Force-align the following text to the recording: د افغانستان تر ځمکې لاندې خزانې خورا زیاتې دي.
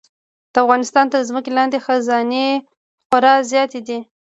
د 0.53 0.55
افغانستان 0.65 1.05
تر 1.13 1.21
ځمکې 1.29 1.51
لاندې 1.57 1.83
خزانې 1.85 2.47
خورا 3.07 3.33
زیاتې 3.51 3.79
دي. 3.87 3.99